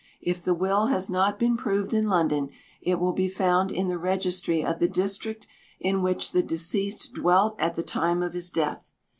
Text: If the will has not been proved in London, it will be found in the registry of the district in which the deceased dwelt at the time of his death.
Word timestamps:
If 0.23 0.41
the 0.43 0.55
will 0.55 0.87
has 0.87 1.11
not 1.11 1.37
been 1.37 1.55
proved 1.55 1.93
in 1.93 2.09
London, 2.09 2.49
it 2.81 2.99
will 2.99 3.13
be 3.13 3.29
found 3.29 3.71
in 3.71 3.87
the 3.87 3.99
registry 3.99 4.65
of 4.65 4.79
the 4.79 4.87
district 4.87 5.45
in 5.79 6.01
which 6.01 6.31
the 6.31 6.41
deceased 6.41 7.13
dwelt 7.13 7.55
at 7.59 7.75
the 7.75 7.83
time 7.83 8.23
of 8.23 8.33
his 8.33 8.49
death. 8.49 8.93